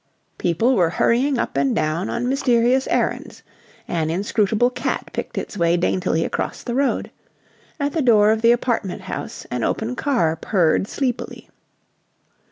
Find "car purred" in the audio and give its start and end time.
9.95-10.87